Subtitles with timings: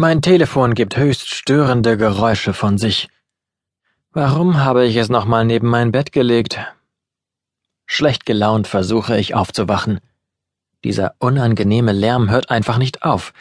[0.00, 3.08] Mein Telefon gibt höchst störende Geräusche von sich.
[4.12, 6.60] Warum habe ich es nochmal neben mein Bett gelegt?
[7.84, 9.98] Schlecht gelaunt versuche ich aufzuwachen.
[10.84, 13.32] Dieser unangenehme Lärm hört einfach nicht auf,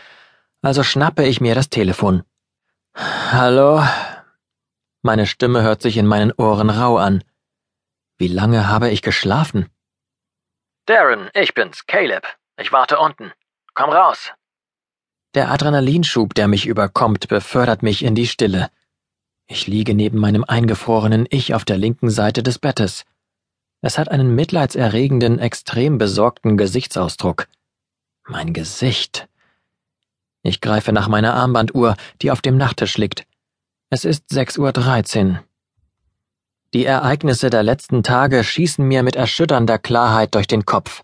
[0.64, 2.24] also schnappe ich mir das Telefon.
[2.96, 3.84] Hallo?
[5.04, 7.24] Meine Stimme hört sich in meinen Ohren rau an.
[8.18, 9.70] Wie lange habe ich geschlafen?
[10.88, 12.26] Darren, ich bin's, Caleb.
[12.60, 13.32] Ich warte unten.
[13.76, 14.34] Komm raus.
[15.34, 18.70] Der Adrenalinschub, der mich überkommt, befördert mich in die Stille.
[19.48, 23.06] Ich liege neben meinem eingefrorenen Ich auf der linken Seite des Bettes.
[23.82, 27.48] Es hat einen mitleidserregenden, extrem besorgten Gesichtsausdruck.
[28.28, 29.28] Mein Gesicht.
[30.42, 33.28] Ich greife nach meiner Armbanduhr, die auf dem Nachttisch liegt.
[33.90, 34.72] Es ist sechs Uhr.
[34.72, 35.40] dreizehn.
[36.74, 41.04] Die Ereignisse der letzten Tage schießen mir mit erschütternder Klarheit durch den Kopf.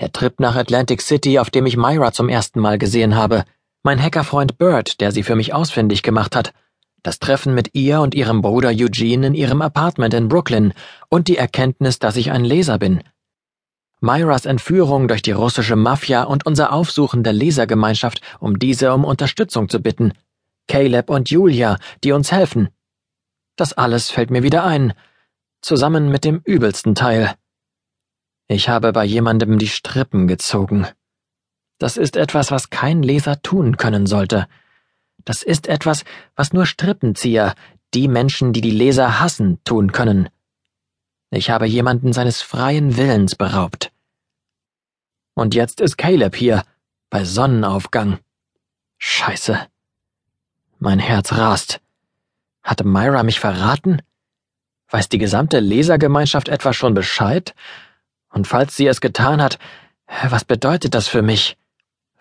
[0.00, 3.44] Der Trip nach Atlantic City, auf dem ich Myra zum ersten Mal gesehen habe,
[3.82, 6.52] mein Hackerfreund Bird, der sie für mich ausfindig gemacht hat,
[7.02, 10.72] das Treffen mit ihr und ihrem Bruder Eugene in ihrem Apartment in Brooklyn
[11.08, 13.02] und die Erkenntnis, dass ich ein Leser bin.
[14.00, 19.68] Myras Entführung durch die russische Mafia und unser Aufsuchen der Lesergemeinschaft, um diese um Unterstützung
[19.68, 20.12] zu bitten.
[20.68, 22.68] Caleb und Julia, die uns helfen.
[23.56, 24.94] Das alles fällt mir wieder ein,
[25.60, 27.34] zusammen mit dem übelsten Teil.
[28.52, 30.86] Ich habe bei jemandem die Strippen gezogen.
[31.78, 34.46] Das ist etwas, was kein Leser tun können sollte.
[35.24, 36.04] Das ist etwas,
[36.36, 37.54] was nur Strippenzieher,
[37.94, 40.28] die Menschen, die die Leser hassen, tun können.
[41.30, 43.90] Ich habe jemanden seines freien Willens beraubt.
[45.32, 46.62] Und jetzt ist Caleb hier,
[47.08, 48.18] bei Sonnenaufgang.
[48.98, 49.66] Scheiße.
[50.78, 51.80] Mein Herz rast.
[52.62, 54.02] Hatte Myra mich verraten?
[54.90, 57.54] Weiß die gesamte Lesergemeinschaft etwa schon Bescheid?
[58.32, 59.58] Und falls sie es getan hat,
[60.28, 61.56] was bedeutet das für mich?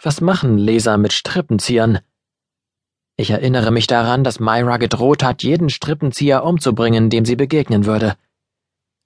[0.02, 2.00] Was machen Leser mit Strippenziehern?
[3.16, 8.16] Ich erinnere mich daran, dass Myra gedroht hat, jeden Strippenzieher umzubringen, dem sie begegnen würde.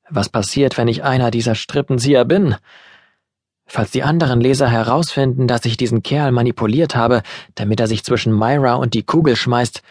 [0.10, 2.56] Was passiert, wenn ich einer dieser Strippenzieher bin?
[3.66, 7.24] Falls die anderen Leser herausfinden, dass ich diesen Kerl manipuliert habe,
[7.56, 9.82] damit er sich zwischen Myra und die Kugel schmeißt,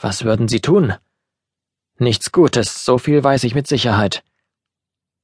[0.00, 0.94] was würden sie tun?
[1.98, 4.24] Nichts Gutes, so viel weiß ich mit Sicherheit.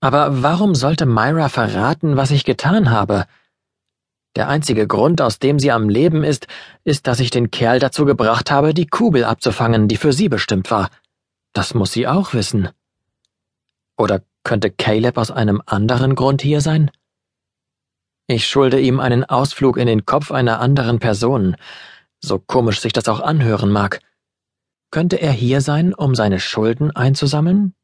[0.01, 3.27] Aber warum sollte Myra verraten, was ich getan habe?
[4.37, 6.47] Der einzige Grund, aus dem sie am Leben ist,
[6.84, 10.71] ist, dass ich den Kerl dazu gebracht habe, die Kugel abzufangen, die für sie bestimmt
[10.71, 10.91] war.
[11.55, 12.69] Das muss sie auch wissen.
[13.97, 16.91] Oder könnte Caleb aus einem anderen Grund hier sein?
[18.27, 21.57] Ich schulde ihm einen Ausflug in den Kopf einer anderen Person,
[22.21, 24.01] so komisch sich das auch anhören mag.
[24.91, 27.75] Könnte er hier sein, um seine Schulden einzusammeln?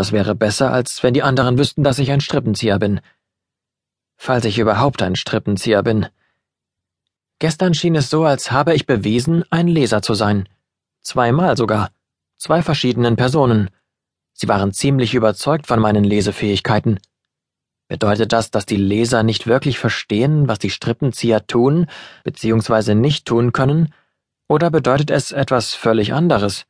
[0.00, 3.02] Das wäre besser, als wenn die anderen wüssten, dass ich ein Strippenzieher bin.
[4.16, 6.06] Falls ich überhaupt ein Strippenzieher bin.
[7.38, 10.48] Gestern schien es so, als habe ich bewiesen, ein Leser zu sein.
[11.02, 11.90] Zweimal sogar.
[12.38, 13.68] Zwei verschiedenen Personen.
[14.32, 16.98] Sie waren ziemlich überzeugt von meinen Lesefähigkeiten.
[17.86, 21.88] Bedeutet das, dass die Leser nicht wirklich verstehen, was die Strippenzieher tun
[22.24, 22.94] bzw.
[22.94, 23.92] nicht tun können?
[24.48, 26.64] Oder bedeutet es etwas völlig anderes?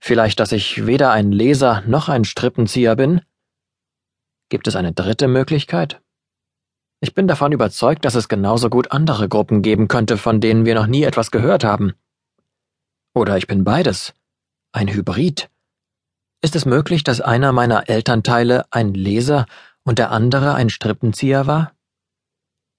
[0.00, 3.20] Vielleicht, dass ich weder ein Leser noch ein Strippenzieher bin?
[4.48, 6.00] Gibt es eine dritte Möglichkeit?
[7.00, 10.74] Ich bin davon überzeugt, dass es genauso gut andere Gruppen geben könnte, von denen wir
[10.74, 11.94] noch nie etwas gehört haben.
[13.14, 14.14] Oder ich bin beides.
[14.72, 15.48] Ein Hybrid.
[16.40, 19.46] Ist es möglich, dass einer meiner Elternteile ein Leser
[19.82, 21.72] und der andere ein Strippenzieher war?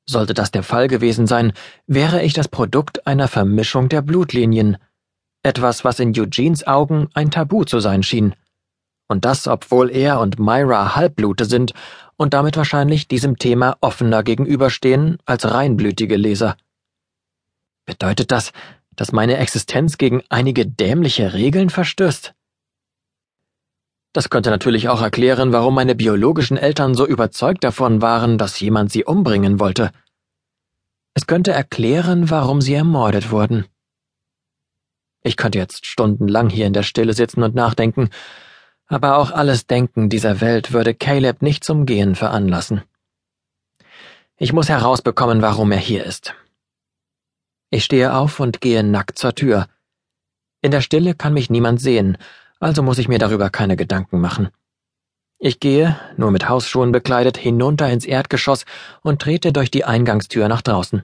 [0.05, 1.53] Sollte das der Fall gewesen sein,
[1.85, 4.77] wäre ich das Produkt einer Vermischung der Blutlinien,
[5.43, 8.35] etwas, was in Eugenes Augen ein Tabu zu sein schien.
[9.07, 11.73] Und das, obwohl er und Myra Halbblute sind
[12.17, 16.57] und damit wahrscheinlich diesem Thema offener gegenüberstehen als reinblütige Leser.
[17.85, 18.51] Bedeutet das,
[18.95, 22.33] dass meine Existenz gegen einige dämliche Regeln verstößt?
[24.11, 28.91] Das könnte natürlich auch erklären, warum meine biologischen Eltern so überzeugt davon waren, dass jemand
[28.91, 29.91] sie umbringen wollte.
[31.13, 33.65] Es könnte erklären, warum sie ermordet wurden.
[35.21, 38.09] Ich könnte jetzt stundenlang hier in der Stille sitzen und nachdenken,
[38.87, 42.81] aber auch alles Denken dieser Welt würde Caleb nicht zum Gehen veranlassen.
[44.37, 46.33] Ich muss herausbekommen, warum er hier ist.
[47.69, 49.67] Ich stehe auf und gehe nackt zur Tür.
[50.61, 52.17] In der Stille kann mich niemand sehen,
[52.59, 54.49] also muss ich mir darüber keine Gedanken machen.
[55.37, 58.65] Ich gehe, nur mit Hausschuhen bekleidet, hinunter ins Erdgeschoss
[59.01, 61.03] und trete durch die Eingangstür nach draußen.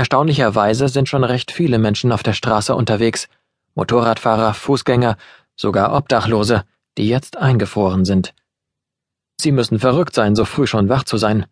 [0.00, 3.28] Erstaunlicherweise sind schon recht viele Menschen auf der Straße unterwegs.
[3.74, 5.18] Motorradfahrer, Fußgänger,
[5.56, 6.64] sogar Obdachlose,
[6.96, 8.32] die jetzt eingefroren sind.
[9.38, 11.44] Sie müssen verrückt sein, so früh schon wach zu sein.